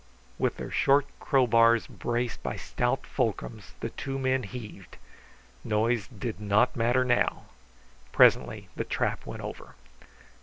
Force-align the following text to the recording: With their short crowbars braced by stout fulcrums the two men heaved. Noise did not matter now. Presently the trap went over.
With 0.39 0.57
their 0.57 0.71
short 0.71 1.05
crowbars 1.19 1.85
braced 1.85 2.41
by 2.41 2.55
stout 2.55 3.03
fulcrums 3.05 3.73
the 3.81 3.91
two 3.91 4.17
men 4.17 4.41
heaved. 4.41 4.97
Noise 5.63 6.07
did 6.07 6.39
not 6.41 6.75
matter 6.75 7.05
now. 7.05 7.43
Presently 8.11 8.67
the 8.75 8.83
trap 8.83 9.27
went 9.27 9.43
over. 9.43 9.75